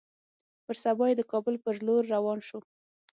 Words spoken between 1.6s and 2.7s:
پر لور روان سو.